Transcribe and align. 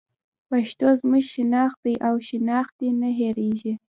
پښتو 0.49 0.87
زموږ 0.99 1.23
شناخت 1.33 1.79
دی 1.85 1.95
او 2.07 2.15
شناخت 2.29 2.73
دې 2.79 2.89
نه 3.01 3.09
هېرېږي. 3.19 3.73